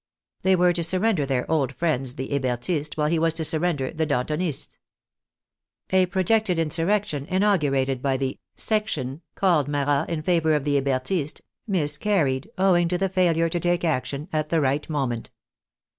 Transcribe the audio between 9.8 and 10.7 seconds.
rat," in favor of